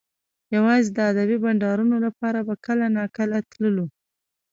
[0.55, 3.85] یوازې د ادبي بنډارونو لپاره به کله ناکله تللو